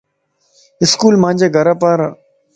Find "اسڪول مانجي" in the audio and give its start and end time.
0.83-1.47